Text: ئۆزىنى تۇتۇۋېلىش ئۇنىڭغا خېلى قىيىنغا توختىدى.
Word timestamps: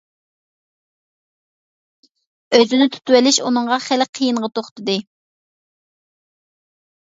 ئۆزىنى 2.57 2.89
تۇتۇۋېلىش 2.97 3.39
ئۇنىڭغا 3.45 3.79
خېلى 3.89 4.09
قىيىنغا 4.21 4.53
توختىدى. 4.59 4.99